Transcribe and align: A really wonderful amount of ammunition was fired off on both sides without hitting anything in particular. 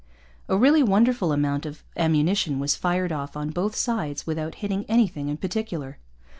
A 0.49 0.57
really 0.57 0.81
wonderful 0.81 1.31
amount 1.31 1.63
of 1.67 1.83
ammunition 1.95 2.57
was 2.57 2.75
fired 2.75 3.11
off 3.11 3.37
on 3.37 3.51
both 3.51 3.75
sides 3.75 4.25
without 4.25 4.55
hitting 4.55 4.83
anything 4.89 5.27
in 5.29 5.37
particular. 5.37 5.99